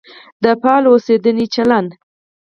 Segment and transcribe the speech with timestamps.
[0.43, 1.89] د فعال اوسېدنې چلند.